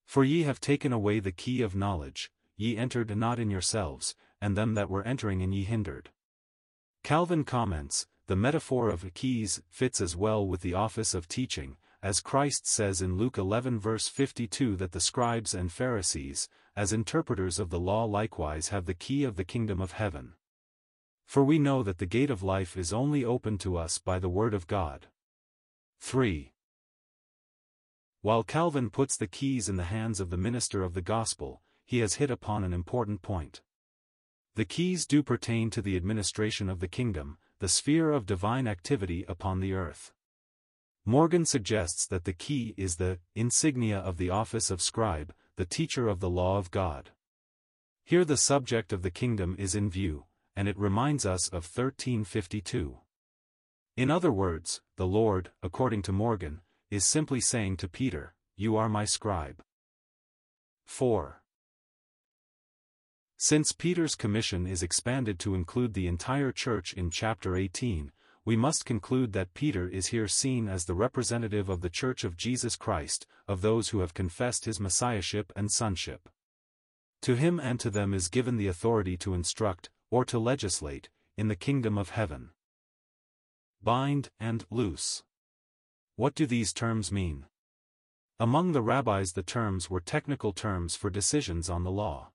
For 0.05 0.25
ye 0.25 0.43
have 0.43 0.61
taken 0.61 0.93
away 0.93 1.21
the 1.21 1.31
key 1.31 1.63
of 1.63 1.77
knowledge, 1.77 2.33
ye 2.57 2.77
entered 2.77 3.17
not 3.17 3.39
in 3.39 3.51
yourselves, 3.51 4.17
and 4.41 4.57
them 4.57 4.75
that 4.75 4.91
were 4.91 5.05
entering 5.05 5.43
in 5.43 5.53
ye 5.53 5.63
hindered. 5.63 6.11
Calvin 7.03 7.45
comments, 7.45 8.07
the 8.27 8.37
metaphor 8.37 8.89
of 8.89 9.13
keys 9.15 9.61
fits 9.69 10.01
as 10.01 10.15
well 10.15 10.47
with 10.47 10.61
the 10.61 10.75
office 10.75 11.15
of 11.15 11.27
teaching, 11.27 11.77
as 12.03 12.21
Christ 12.21 12.67
says 12.67 13.03
in 13.03 13.17
Luke 13.17 13.37
11 13.37 13.79
verse 13.79 14.09
52 14.09 14.77
that 14.77 14.93
the 14.93 15.01
scribes 15.01 15.55
and 15.55 15.73
Pharisees, 15.73 16.49
as 16.77 16.93
interpreters 16.93 17.59
of 17.59 17.71
the 17.71 17.81
law 17.81 18.05
likewise 18.05 18.69
have 18.69 18.87
the 18.87 18.95
key 18.95 19.25
of 19.25 19.37
the 19.37 19.45
kingdom 19.45 19.81
of 19.81 19.93
heaven. 19.93 20.35
For 21.27 21.45
we 21.45 21.59
know 21.59 21.83
that 21.83 21.99
the 21.99 22.07
gate 22.07 22.31
of 22.31 22.43
life 22.43 22.77
is 22.77 22.93
only 22.93 23.25
open 23.25 23.59
to 23.59 23.77
us 23.77 23.99
by 23.99 24.19
the 24.19 24.29
word 24.29 24.55
of 24.55 24.67
God. 24.67 25.09
3. 26.01 26.53
While 28.23 28.43
Calvin 28.43 28.91
puts 28.91 29.17
the 29.17 29.27
keys 29.27 29.69
in 29.69 29.77
the 29.77 29.85
hands 29.85 30.21
of 30.21 30.31
the 30.31 30.37
minister 30.37 30.83
of 30.83 30.95
the 30.95 31.03
gospel, 31.03 31.63
he 31.85 31.99
has 31.99 32.15
hit 32.15 32.31
upon 32.31 32.65
an 32.65 32.73
important 32.73 33.23
point. 33.23 33.63
The 34.57 34.65
keys 34.65 35.07
do 35.07 35.23
pertain 35.23 35.71
to 35.71 35.83
the 35.83 35.97
administration 35.97 36.69
of 36.69 36.81
the 36.81 36.89
kingdom, 36.89 37.39
the 37.61 37.69
sphere 37.69 38.11
of 38.11 38.27
divine 38.27 38.67
activity 38.67 39.25
upon 39.29 39.61
the 39.61 39.75
earth. 39.75 40.13
Morgan 41.05 41.45
suggests 41.45 42.07
that 42.07 42.25
the 42.25 42.33
key 42.33 42.75
is 42.77 42.97
the 42.97 43.19
insignia 43.35 43.99
of 43.99 44.17
the 44.17 44.31
office 44.31 44.71
of 44.71 44.83
scribe, 44.83 45.33
the 45.57 45.65
teacher 45.65 46.09
of 46.09 46.21
the 46.21 46.31
law 46.31 46.59
of 46.59 46.71
God. 46.71 47.11
Here 48.05 48.25
the 48.25 48.37
subject 48.37 48.93
of 48.93 49.03
the 49.03 49.11
kingdom 49.11 49.57
is 49.59 49.75
in 49.75 49.89
view, 49.89 50.25
and 50.57 50.69
it 50.69 50.79
reminds 50.79 51.25
us 51.25 51.49
of 51.49 51.65
1352. 51.65 52.99
In 53.97 54.11
other 54.11 54.33
words, 54.33 54.81
the 54.97 55.07
Lord, 55.07 55.53
according 55.63 56.03
to 56.03 56.13
Morgan, 56.13 56.61
is 56.91 57.05
simply 57.07 57.41
saying 57.41 57.77
to 57.79 57.89
Peter, 57.89 58.35
You 58.57 58.77
are 58.77 58.89
my 58.89 59.05
scribe. 59.05 59.63
4. 60.87 61.40
Since 63.43 63.73
Peter's 63.73 64.17
commission 64.17 64.67
is 64.67 64.83
expanded 64.83 65.39
to 65.39 65.55
include 65.55 65.95
the 65.95 66.07
entire 66.07 66.53
church 66.53 66.93
in 66.93 67.11
chapter 67.11 67.57
18, 67.57 68.13
we 68.45 68.55
must 68.55 68.85
conclude 68.85 69.33
that 69.33 69.55
Peter 69.55 69.89
is 69.89 70.09
here 70.09 70.29
seen 70.29 70.69
as 70.69 70.85
the 70.85 70.93
representative 70.93 71.71
of 71.71 71.81
the 71.81 71.89
Church 71.89 72.23
of 72.23 72.37
Jesus 72.37 72.77
Christ, 72.77 73.27
of 73.49 73.63
those 73.63 73.89
who 73.89 74.01
have 74.01 74.13
confessed 74.13 74.67
his 74.67 74.79
messiahship 74.79 75.55
and 75.57 75.73
sonship. 75.73 76.29
To 77.23 77.35
him 77.35 77.59
and 77.59 77.81
to 77.81 77.89
them 77.89 78.13
is 78.13 78.29
given 78.29 78.59
the 78.59 78.67
authority 78.67 79.17
to 79.17 79.33
instruct, 79.33 79.89
or 80.11 80.27
to 80.27 80.39
legislate, 80.39 81.09
in 81.39 81.49
the 81.49 81.57
kingdom 81.57 81.97
of 81.97 82.11
heaven. 82.11 82.51
Bind 83.83 84.29
and 84.39 84.67
loose. 84.69 85.23
What 86.17 86.35
do 86.35 86.45
these 86.45 86.75
terms 86.75 87.11
mean? 87.11 87.47
Among 88.39 88.73
the 88.73 88.83
rabbis 88.83 89.33
the 89.33 89.43
terms 89.43 89.89
were 89.89 90.01
technical 90.01 90.53
terms 90.53 90.95
for 90.95 91.09
decisions 91.09 91.71
on 91.71 91.85
the 91.85 91.91
law. 91.91 92.33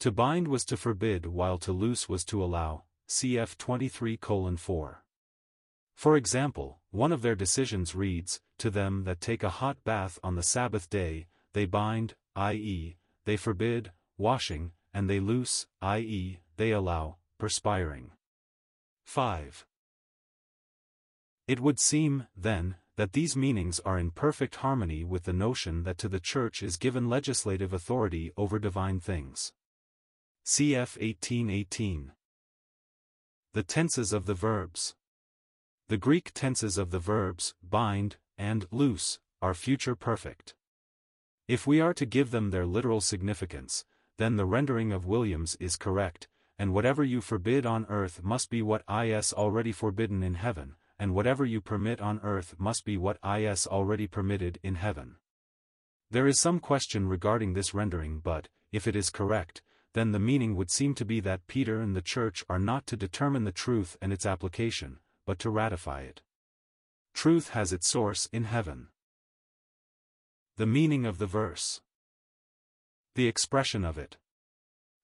To 0.00 0.12
bind 0.12 0.46
was 0.46 0.64
to 0.66 0.76
forbid 0.76 1.26
while 1.26 1.58
to 1.58 1.72
loose 1.72 2.08
was 2.08 2.24
to 2.26 2.42
allow, 2.42 2.84
cf 3.08 3.56
23:4. 3.56 4.98
For 5.96 6.16
example, 6.16 6.78
one 6.92 7.10
of 7.10 7.22
their 7.22 7.34
decisions 7.34 7.96
reads, 7.96 8.40
To 8.58 8.70
them 8.70 9.02
that 9.04 9.20
take 9.20 9.42
a 9.42 9.50
hot 9.50 9.82
bath 9.82 10.20
on 10.22 10.36
the 10.36 10.44
Sabbath 10.44 10.88
day, 10.88 11.26
they 11.52 11.66
bind, 11.66 12.14
i.e., 12.36 12.96
they 13.24 13.36
forbid, 13.36 13.90
washing, 14.16 14.70
and 14.94 15.10
they 15.10 15.18
loose, 15.18 15.66
i.e., 15.82 16.38
they 16.56 16.70
allow, 16.70 17.16
perspiring. 17.36 18.12
5. 19.04 19.66
It 21.48 21.58
would 21.58 21.80
seem, 21.80 22.28
then, 22.36 22.76
that 22.94 23.14
these 23.14 23.36
meanings 23.36 23.80
are 23.80 23.98
in 23.98 24.12
perfect 24.12 24.56
harmony 24.56 25.02
with 25.02 25.24
the 25.24 25.32
notion 25.32 25.82
that 25.82 25.98
to 25.98 26.08
the 26.08 26.20
Church 26.20 26.62
is 26.62 26.76
given 26.76 27.08
legislative 27.08 27.72
authority 27.72 28.30
over 28.36 28.60
divine 28.60 29.00
things. 29.00 29.52
Cf 30.48 30.96
1818. 30.96 32.12
The 33.52 33.62
tenses 33.62 34.14
of 34.14 34.24
the 34.24 34.32
verbs. 34.32 34.94
The 35.88 35.98
Greek 35.98 36.30
tenses 36.32 36.78
of 36.78 36.90
the 36.90 36.98
verbs, 36.98 37.54
bind, 37.62 38.16
and 38.38 38.64
loose, 38.70 39.18
are 39.42 39.52
future 39.52 39.94
perfect. 39.94 40.54
If 41.48 41.66
we 41.66 41.82
are 41.82 41.92
to 41.92 42.06
give 42.06 42.30
them 42.30 42.48
their 42.48 42.64
literal 42.64 43.02
significance, 43.02 43.84
then 44.16 44.36
the 44.36 44.46
rendering 44.46 44.90
of 44.90 45.04
Williams 45.04 45.54
is 45.60 45.76
correct, 45.76 46.28
and 46.58 46.72
whatever 46.72 47.04
you 47.04 47.20
forbid 47.20 47.66
on 47.66 47.84
earth 47.90 48.22
must 48.22 48.48
be 48.48 48.62
what 48.62 48.84
is 48.88 49.34
already 49.34 49.70
forbidden 49.70 50.22
in 50.22 50.32
heaven, 50.32 50.76
and 50.98 51.14
whatever 51.14 51.44
you 51.44 51.60
permit 51.60 52.00
on 52.00 52.20
earth 52.22 52.54
must 52.56 52.86
be 52.86 52.96
what 52.96 53.18
is 53.22 53.66
already 53.66 54.06
permitted 54.06 54.58
in 54.62 54.76
heaven. 54.76 55.16
There 56.10 56.26
is 56.26 56.40
some 56.40 56.58
question 56.58 57.06
regarding 57.06 57.52
this 57.52 57.74
rendering 57.74 58.20
but, 58.20 58.48
if 58.72 58.86
it 58.86 58.96
is 58.96 59.10
correct, 59.10 59.60
then 59.98 60.12
the 60.12 60.20
meaning 60.20 60.54
would 60.54 60.70
seem 60.70 60.94
to 60.94 61.04
be 61.04 61.18
that 61.18 61.48
Peter 61.48 61.80
and 61.80 61.96
the 61.96 62.00
Church 62.00 62.44
are 62.48 62.60
not 62.60 62.86
to 62.86 62.96
determine 62.96 63.42
the 63.42 63.50
truth 63.50 63.96
and 64.00 64.12
its 64.12 64.24
application, 64.24 65.00
but 65.26 65.40
to 65.40 65.50
ratify 65.50 66.02
it. 66.02 66.22
Truth 67.14 67.48
has 67.48 67.72
its 67.72 67.88
source 67.88 68.28
in 68.32 68.44
heaven. 68.44 68.90
The 70.56 70.66
meaning 70.66 71.04
of 71.04 71.18
the 71.18 71.26
verse. 71.26 71.80
The 73.16 73.26
expression 73.26 73.84
of 73.84 73.98
it. 73.98 74.18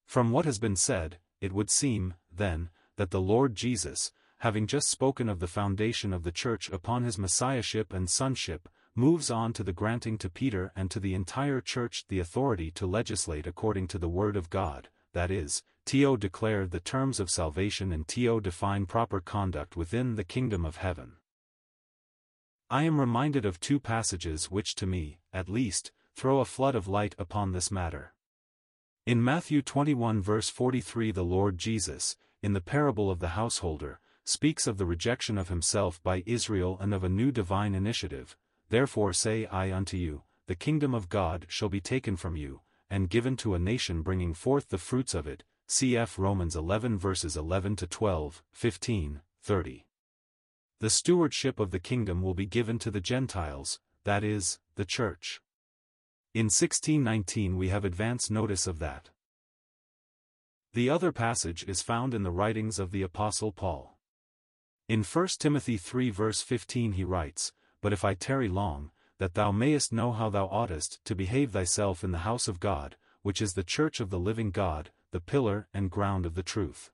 From 0.07 0.31
what 0.31 0.45
has 0.45 0.61
been 0.61 0.77
said, 0.77 1.19
it 1.41 1.53
would 1.53 1.71
seem, 1.71 2.15
then, 2.33 2.71
that 2.95 3.11
the 3.11 3.21
Lord 3.21 3.57
Jesus, 3.57 4.13
having 4.39 4.69
just 4.69 4.89
spoken 4.89 5.29
of 5.29 5.41
the 5.41 5.49
foundation 5.49 6.13
of 6.13 6.23
the 6.23 6.31
Church 6.31 6.71
upon 6.71 7.03
his 7.03 7.19
Messiahship 7.19 7.93
and 7.93 8.09
sonship, 8.09 8.69
moves 8.97 9.31
on 9.31 9.53
to 9.53 9.65
the 9.65 9.73
granting 9.73 10.17
to 10.19 10.31
Peter 10.31 10.73
and 10.77 10.91
to 10.91 11.01
the 11.01 11.15
entire 11.15 11.61
Church 11.61 12.05
the 12.09 12.21
authority 12.21 12.71
to 12.71 12.87
legislate 12.87 13.47
according 13.47 13.89
to 13.89 13.99
the 13.99 14.09
Word 14.09 14.37
of 14.37 14.51
God, 14.51 14.89
that 15.13 15.31
is, 15.31 15.63
T.O. 15.85 16.17
declare 16.17 16.67
the 16.67 16.81
terms 16.81 17.19
of 17.19 17.31
salvation 17.31 17.93
and 17.93 18.07
T.O. 18.07 18.41
define 18.41 18.87
proper 18.87 19.21
conduct 19.21 19.77
within 19.77 20.15
the 20.15 20.25
kingdom 20.25 20.65
of 20.65 20.77
heaven. 20.77 21.15
I 22.71 22.85
am 22.85 23.01
reminded 23.01 23.45
of 23.45 23.61
two 23.61 23.79
passages 23.79 24.51
which 24.51 24.75
to 24.77 24.87
me, 24.87 25.19
at 25.33 25.49
least, 25.49 25.93
throw 26.15 26.41
a 26.41 26.45
flood 26.45 26.75
of 26.75 26.89
light 26.89 27.15
upon 27.19 27.53
this 27.53 27.71
matter. 27.71 28.15
In 29.07 29.23
Matthew 29.23 29.61
21 29.61 30.23
verse 30.23 30.49
43 30.49 31.11
the 31.11 31.25
Lord 31.25 31.59
Jesus, 31.59 32.17
in 32.43 32.53
the 32.53 32.61
parable 32.61 33.11
of 33.11 33.19
the 33.19 33.29
householder, 33.29 34.01
speaks 34.25 34.67
of 34.67 34.79
the 34.79 34.87
rejection 34.87 35.37
of 35.37 35.51
himself 35.51 36.03
by 36.03 36.23
Israel 36.25 36.79
and 36.81 36.95
of 36.95 37.05
a 37.05 37.09
new 37.09 37.31
divine 37.31 37.75
initiative, 37.75 38.37
Therefore 38.75 39.13
say 39.13 39.47
I 39.47 39.71
unto 39.73 39.97
you, 39.97 40.25
the 40.49 40.57
kingdom 40.57 40.95
of 40.95 41.09
God 41.09 41.47
shall 41.47 41.69
be 41.69 41.81
taken 41.81 42.17
from 42.17 42.35
you, 42.35 42.63
and 42.91 43.09
given 43.09 43.37
to 43.37 43.55
a 43.55 43.59
nation 43.61 44.03
bringing 44.03 44.35
forth 44.35 44.69
the 44.69 44.79
fruits 44.79 45.15
of 45.15 45.29
it, 45.29 45.45
cf. 45.69 46.19
Romans 46.19 46.57
11 46.57 46.99
verses 46.99 47.37
11 47.37 47.77
to 47.77 47.87
12, 47.87 48.43
15, 48.51 49.21
30. 49.45 49.87
The 50.81 50.91
stewardship 50.91 51.61
of 51.61 51.71
the 51.71 51.79
kingdom 51.79 52.21
will 52.21 52.35
be 52.35 52.47
given 52.47 52.81
to 52.81 52.91
the 52.91 53.01
Gentiles, 53.01 53.79
that 54.03 54.25
is, 54.25 54.59
the 54.75 54.85
Church. 54.85 55.41
In 56.35 56.47
1619 56.47 57.57
we 57.57 57.69
have 57.69 57.85
advance 57.85 58.29
notice 58.29 58.67
of 58.67 58.81
that. 58.81 59.11
The 60.73 60.91
other 60.91 61.13
passage 61.13 61.65
is 61.69 61.81
found 61.81 62.13
in 62.13 62.25
the 62.25 62.33
writings 62.33 62.81
of 62.81 62.91
the 62.91 63.03
Apostle 63.03 63.53
Paul. 63.53 64.01
In 64.89 65.05
1 65.05 65.29
Timothy 65.39 65.77
3 65.77 66.11
verse 66.11 66.43
15 66.43 66.95
he 66.95 67.05
writes, 67.05 67.53
But 67.85 67.93
if 67.93 68.03
I 68.03 68.15
tarry 68.15 68.49
long, 68.49 68.93
that 69.19 69.35
thou 69.35 69.53
mayest 69.53 69.93
know 69.93 70.13
how 70.13 70.31
thou 70.31 70.47
oughtest 70.47 71.05
to 71.05 71.15
behave 71.15 71.53
thyself 71.53 72.03
in 72.03 72.13
the 72.13 72.25
house 72.25 72.49
of 72.49 72.59
God, 72.59 72.97
which 73.21 73.43
is 73.43 73.53
the 73.53 73.63
church 73.63 74.01
of 74.01 74.09
the 74.09 74.19
living 74.19 74.51
God, 74.51 74.91
the 75.11 75.21
pillar 75.21 75.69
and 75.75 75.91
ground 75.91 76.25
of 76.25 76.35
the 76.35 76.43
truth. 76.43 76.91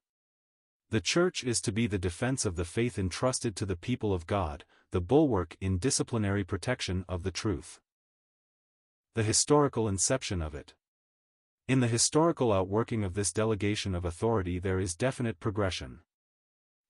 The 0.89 1.01
church 1.01 1.45
is 1.45 1.61
to 1.61 1.71
be 1.71 1.87
the 1.87 1.97
defense 1.97 2.45
of 2.45 2.57
the 2.57 2.65
faith 2.65 2.99
entrusted 2.99 3.55
to 3.55 3.67
the 3.67 3.77
people 3.77 4.13
of 4.13 4.27
God, 4.27 4.65
the 4.91 5.01
bulwark 5.01 5.57
in 5.61 5.79
disciplinary 5.79 6.43
protection 6.43 7.05
of 7.09 7.23
the 7.23 7.31
truth. 7.31 7.79
The 9.15 9.23
historical 9.23 9.87
inception 9.87 10.43
of 10.43 10.57
it. 10.57 10.75
In 11.69 11.79
the 11.79 11.87
historical 11.87 12.53
outworking 12.53 13.05
of 13.05 13.15
this 13.15 13.33
delegation 13.33 13.95
of 13.95 14.05
authority 14.05 14.59
there 14.59 14.81
is 14.81 14.97
definite 14.97 15.39
progression. 15.39 16.01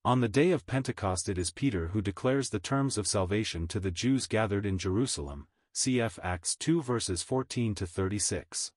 On 0.02 0.23
the 0.23 0.28
day 0.28 0.50
of 0.52 0.64
Pentecost 0.64 1.28
it 1.28 1.37
is 1.37 1.50
Peter 1.50 1.88
who 1.88 2.00
declares 2.00 2.49
the 2.49 2.59
terms 2.59 2.97
of 2.97 3.07
salvation 3.07 3.69
to 3.69 3.78
the 3.78 3.90
Jews 3.90 4.26
gathered 4.26 4.64
in 4.64 4.78
Jerusalem, 4.78 5.47
cf. 5.75 6.19
Acts 6.23 6.57
2 6.57 6.80
verses 6.80 7.23
14 7.23 7.75
to 7.75 7.87
36. 7.87 8.73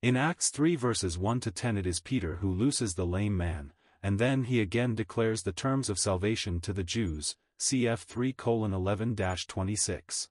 In 0.00 0.16
Acts 0.16 0.50
3 0.50 0.76
verses 0.76 1.18
1 1.18 1.40
to 1.40 1.50
10 1.50 1.76
it 1.78 1.88
is 1.88 1.98
Peter 1.98 2.36
who 2.36 2.54
looses 2.54 2.94
the 2.94 3.04
lame 3.04 3.36
man, 3.36 3.72
and 4.00 4.20
then 4.20 4.44
he 4.44 4.60
again 4.60 4.94
declares 4.94 5.42
the 5.42 5.50
terms 5.50 5.90
of 5.90 5.98
salvation 5.98 6.60
to 6.60 6.72
the 6.72 6.84
Jews, 6.84 7.34
cf 7.58 8.04
3 8.04 8.32
11-26. 8.32 10.28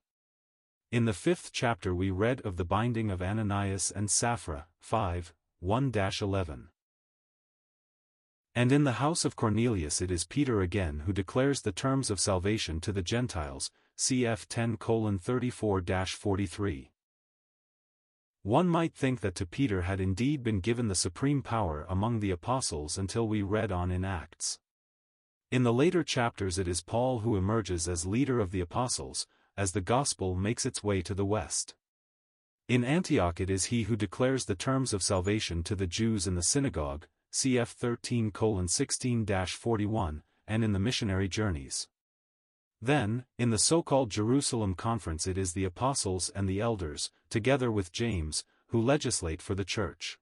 In 0.90 1.04
the 1.04 1.12
fifth 1.12 1.50
chapter 1.52 1.94
we 1.94 2.10
read 2.10 2.40
of 2.46 2.56
the 2.56 2.64
binding 2.64 3.10
of 3.10 3.20
Ananias 3.20 3.90
and 3.90 4.10
Sapphira, 4.10 4.68
5, 4.80 5.34
1-11. 5.62 6.68
And 8.58 8.72
in 8.72 8.82
the 8.82 8.94
house 8.94 9.24
of 9.24 9.36
Cornelius 9.36 10.02
it 10.02 10.10
is 10.10 10.24
Peter 10.24 10.62
again 10.62 11.04
who 11.06 11.12
declares 11.12 11.62
the 11.62 11.70
terms 11.70 12.10
of 12.10 12.18
salvation 12.18 12.80
to 12.80 12.90
the 12.90 13.02
Gentiles, 13.02 13.70
cf 13.96 14.46
10 14.48 14.78
34-43. 14.78 16.88
One 18.42 18.68
might 18.68 18.92
think 18.92 19.20
that 19.20 19.36
to 19.36 19.46
Peter 19.46 19.82
had 19.82 20.00
indeed 20.00 20.42
been 20.42 20.58
given 20.58 20.88
the 20.88 20.96
supreme 20.96 21.40
power 21.40 21.86
among 21.88 22.18
the 22.18 22.32
apostles 22.32 22.98
until 22.98 23.28
we 23.28 23.42
read 23.42 23.70
on 23.70 23.92
in 23.92 24.04
Acts. 24.04 24.58
In 25.52 25.62
the 25.62 25.72
later 25.72 26.02
chapters 26.02 26.58
it 26.58 26.66
is 26.66 26.82
Paul 26.82 27.20
who 27.20 27.36
emerges 27.36 27.88
as 27.88 28.06
leader 28.06 28.40
of 28.40 28.50
the 28.50 28.60
apostles, 28.60 29.28
as 29.56 29.70
the 29.70 29.80
gospel 29.80 30.34
makes 30.34 30.66
its 30.66 30.82
way 30.82 31.00
to 31.02 31.14
the 31.14 31.24
west. 31.24 31.76
In 32.66 32.82
Antioch 32.82 33.38
it 33.38 33.50
is 33.50 33.66
he 33.66 33.84
who 33.84 33.94
declares 33.94 34.46
the 34.46 34.56
terms 34.56 34.92
of 34.92 35.04
salvation 35.04 35.62
to 35.62 35.76
the 35.76 35.86
Jews 35.86 36.26
in 36.26 36.34
the 36.34 36.42
synagogue, 36.42 37.06
cf 37.32 37.68
13 37.68 38.30
16-41, 38.30 40.22
and 40.46 40.64
in 40.64 40.72
the 40.72 40.78
missionary 40.78 41.28
journeys. 41.28 41.88
Then, 42.80 43.24
in 43.38 43.50
the 43.50 43.58
so-called 43.58 44.10
Jerusalem 44.10 44.74
Conference 44.74 45.26
it 45.26 45.36
is 45.36 45.52
the 45.52 45.64
apostles 45.64 46.30
and 46.30 46.48
the 46.48 46.60
elders, 46.60 47.10
together 47.28 47.70
with 47.70 47.92
James, 47.92 48.44
who 48.68 48.80
legislate 48.80 49.42
for 49.42 49.54
the 49.54 49.64
church. 49.64 50.18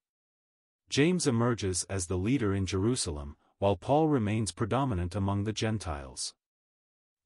James 0.89 1.27
emerges 1.27 1.85
as 1.91 2.07
the 2.07 2.17
leader 2.17 2.55
in 2.55 2.67
Jerusalem, 2.67 3.37
while 3.59 3.77
Paul 3.77 4.09
remains 4.09 4.53
predominant 4.53 5.15
among 5.15 5.45
the 5.45 5.53
Gentiles 5.53 6.35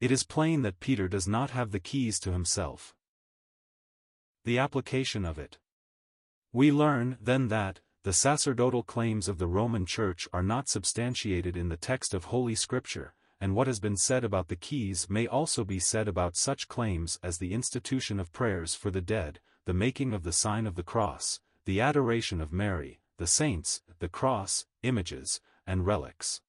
it 0.01 0.11
is 0.11 0.25
plain 0.25 0.63
that 0.63 0.81
Peter 0.81 1.09
does 1.09 1.29
not 1.29 1.51
have 1.51 1.73
the 1.73 1.79
keys 1.79 2.19
to 2.21 2.33
himself. 2.33 2.95
The 4.45 4.59
application 4.59 5.27
of 5.27 5.39
it. 5.39 5.59
We 6.55 6.73
learn, 6.73 7.19
then 7.21 7.49
that, 7.49 7.81
the 8.03 8.13
sacerdotal 8.15 8.83
claims 8.83 9.29
of 9.29 9.37
the 9.37 9.47
Roman 9.47 9.85
Church 9.85 10.27
are 10.33 10.43
not 10.43 10.71
substantiated 10.71 11.55
in 11.55 11.69
the 11.69 11.77
text 11.77 12.15
of 12.15 12.25
Holy 12.25 12.55
Scripture, 12.55 13.13
and 13.39 13.55
what 13.55 13.67
has 13.67 13.79
been 13.79 13.97
said 13.97 14.25
about 14.25 14.49
the 14.49 14.57
keys 14.57 15.11
may 15.11 15.27
also 15.27 15.65
be 15.65 15.79
said 15.79 16.09
about 16.09 16.35
such 16.35 16.67
claims 16.67 17.19
as 17.23 17.37
the 17.37 17.53
institution 17.53 18.19
of 18.19 18.33
prayers 18.33 18.75
for 18.75 18.91
the 18.91 19.03
dead, 19.03 19.39
the 19.67 19.75
making 19.75 20.15
of 20.15 20.23
the 20.23 20.33
sign 20.33 20.67
of 20.67 20.77
the 20.77 20.83
cross, 20.83 21.41
the 21.67 21.79
adoration 21.79 22.41
of 22.41 22.55
Mary, 22.55 23.01
the 23.19 23.27
saints, 23.27 23.83
the 23.99 24.09
cross, 24.09 24.65
images, 24.83 25.43
and 25.67 25.85
relics. 25.85 26.41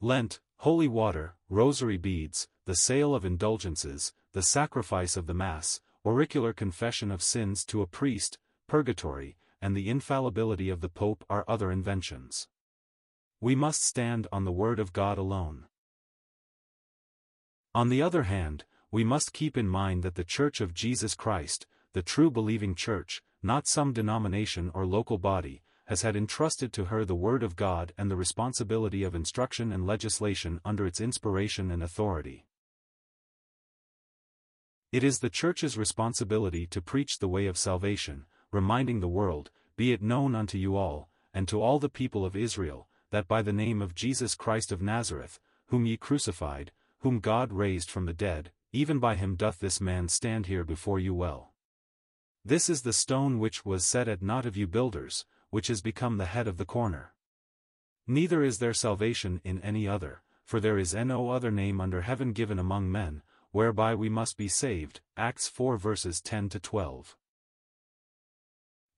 Lent, 0.00 0.40
holy 0.58 0.88
water, 0.88 1.36
rosary 1.48 1.96
beads, 1.96 2.48
the 2.64 2.74
sale 2.74 3.14
of 3.14 3.24
indulgences, 3.24 4.12
the 4.32 4.42
sacrifice 4.42 5.16
of 5.16 5.28
the 5.28 5.34
Mass, 5.34 5.80
auricular 6.04 6.52
confession 6.52 7.12
of 7.12 7.22
sins 7.22 7.64
to 7.64 7.82
a 7.82 7.86
priest, 7.86 8.38
purgatory, 8.66 9.36
and 9.66 9.76
the 9.76 9.90
infallibility 9.90 10.70
of 10.70 10.80
the 10.80 10.88
Pope 10.88 11.24
are 11.28 11.44
other 11.48 11.72
inventions. 11.72 12.46
We 13.40 13.56
must 13.56 13.82
stand 13.82 14.28
on 14.30 14.44
the 14.44 14.52
Word 14.52 14.78
of 14.78 14.92
God 14.92 15.18
alone. 15.18 15.64
On 17.74 17.88
the 17.88 18.00
other 18.00 18.22
hand, 18.22 18.64
we 18.92 19.02
must 19.02 19.32
keep 19.32 19.58
in 19.58 19.66
mind 19.66 20.04
that 20.04 20.14
the 20.14 20.22
Church 20.22 20.60
of 20.60 20.72
Jesus 20.72 21.16
Christ, 21.16 21.66
the 21.94 22.02
true 22.02 22.30
believing 22.30 22.76
Church, 22.76 23.24
not 23.42 23.66
some 23.66 23.92
denomination 23.92 24.70
or 24.72 24.86
local 24.86 25.18
body, 25.18 25.64
has 25.86 26.02
had 26.02 26.14
entrusted 26.14 26.72
to 26.74 26.84
her 26.84 27.04
the 27.04 27.16
Word 27.16 27.42
of 27.42 27.56
God 27.56 27.92
and 27.98 28.08
the 28.08 28.14
responsibility 28.14 29.02
of 29.02 29.16
instruction 29.16 29.72
and 29.72 29.84
legislation 29.84 30.60
under 30.64 30.86
its 30.86 31.00
inspiration 31.00 31.72
and 31.72 31.82
authority. 31.82 32.46
It 34.92 35.02
is 35.02 35.18
the 35.18 35.28
Church's 35.28 35.76
responsibility 35.76 36.68
to 36.68 36.80
preach 36.80 37.18
the 37.18 37.26
way 37.26 37.46
of 37.46 37.58
salvation, 37.58 38.26
reminding 38.56 39.00
the 39.00 39.16
world, 39.20 39.50
be 39.76 39.92
it 39.92 40.00
known 40.00 40.34
unto 40.34 40.56
you 40.56 40.76
all, 40.76 41.10
and 41.34 41.46
to 41.46 41.60
all 41.60 41.78
the 41.78 41.90
people 41.90 42.24
of 42.24 42.34
Israel, 42.34 42.88
that 43.10 43.28
by 43.28 43.42
the 43.42 43.52
name 43.52 43.82
of 43.82 43.94
Jesus 43.94 44.34
Christ 44.34 44.72
of 44.72 44.80
Nazareth, 44.80 45.38
whom 45.66 45.84
ye 45.84 45.98
crucified, 45.98 46.72
whom 47.00 47.20
God 47.20 47.52
raised 47.52 47.90
from 47.90 48.06
the 48.06 48.14
dead, 48.14 48.52
even 48.72 48.98
by 48.98 49.14
him 49.14 49.36
doth 49.36 49.58
this 49.58 49.78
man 49.78 50.08
stand 50.08 50.46
here 50.46 50.64
before 50.64 50.98
you 50.98 51.12
well. 51.12 51.52
This 52.46 52.70
is 52.70 52.80
the 52.80 52.94
stone 52.94 53.38
which 53.38 53.66
was 53.66 53.84
set 53.84 54.08
at 54.08 54.22
naught 54.22 54.46
of 54.46 54.56
you 54.56 54.66
builders, 54.66 55.26
which 55.50 55.68
is 55.68 55.82
become 55.82 56.16
the 56.16 56.24
head 56.24 56.48
of 56.48 56.56
the 56.56 56.64
corner. 56.64 57.12
Neither 58.06 58.42
is 58.42 58.58
there 58.58 58.72
salvation 58.72 59.42
in 59.44 59.60
any 59.60 59.86
other, 59.86 60.22
for 60.44 60.60
there 60.60 60.78
is 60.78 60.94
no 60.94 61.28
other 61.28 61.50
name 61.50 61.78
under 61.78 62.00
heaven 62.00 62.32
given 62.32 62.58
among 62.58 62.90
men, 62.90 63.22
whereby 63.50 63.94
we 63.94 64.08
must 64.08 64.38
be 64.38 64.48
saved. 64.48 65.02
Acts 65.14 65.46
4 65.46 65.76
verses 65.76 66.22
10 66.22 66.48
to 66.48 66.58
12. 66.58 67.18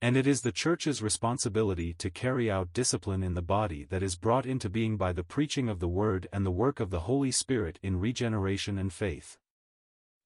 And 0.00 0.16
it 0.16 0.28
is 0.28 0.42
the 0.42 0.52
Church's 0.52 1.02
responsibility 1.02 1.92
to 1.94 2.08
carry 2.08 2.48
out 2.48 2.72
discipline 2.72 3.24
in 3.24 3.34
the 3.34 3.42
body 3.42 3.84
that 3.90 4.02
is 4.02 4.14
brought 4.14 4.46
into 4.46 4.68
being 4.68 4.96
by 4.96 5.12
the 5.12 5.24
preaching 5.24 5.68
of 5.68 5.80
the 5.80 5.88
Word 5.88 6.28
and 6.32 6.46
the 6.46 6.52
work 6.52 6.78
of 6.78 6.90
the 6.90 7.00
Holy 7.00 7.32
Spirit 7.32 7.80
in 7.82 7.98
regeneration 7.98 8.78
and 8.78 8.92
faith. 8.92 9.38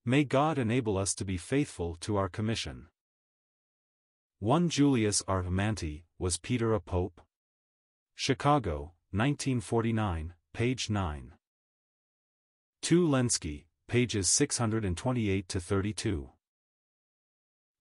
May 0.05 0.25
God 0.25 0.59
enable 0.59 0.99
us 0.99 1.15
to 1.15 1.25
be 1.25 1.39
faithful 1.39 1.97
to 2.01 2.17
our 2.17 2.29
commission. 2.29 2.89
1 4.41 4.69
Julius 4.69 5.23
R. 5.27 5.45
Mantey, 5.45 6.03
was 6.19 6.37
Peter 6.37 6.75
a 6.75 6.81
Pope? 6.81 7.21
Chicago, 8.15 8.93
1949, 9.13 10.35
page 10.53 10.91
9. 10.91 11.33
2 12.83 13.09
Lenski, 13.09 13.65
pages 13.89 14.29
628 14.29 15.49
to 15.49 15.61
32. 15.61 16.31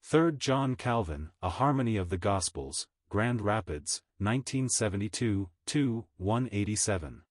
3rd 0.03 0.39
John 0.39 0.75
Calvin, 0.75 1.29
A 1.41 1.49
Harmony 1.49 1.95
of 1.95 2.09
the 2.09 2.17
Gospels, 2.17 2.87
Grand 3.09 3.41
Rapids, 3.41 4.01
1972, 4.17 5.49
2, 5.65 6.05
187. 6.17 7.21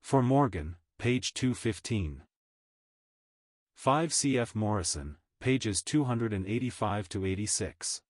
For 0.00 0.22
Morgan, 0.22 0.76
page 0.98 1.32
215. 1.34 2.22
5 3.74 4.12
C. 4.12 4.38
F. 4.38 4.54
Morrison, 4.54 5.16
pages 5.40 5.82
285 5.82 7.08
to 7.08 7.24
86. 7.24 8.02